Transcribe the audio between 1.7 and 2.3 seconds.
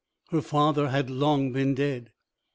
dead.